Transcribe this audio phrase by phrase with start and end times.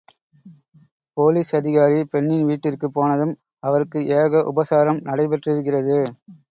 [1.17, 3.35] Police அதிகாரி பெண்ணின் வீட்டிற்குப் போனதும்
[3.63, 5.99] அவருக்கு ஏக உபசாரம் நடைபெற்றிருக்கிறது.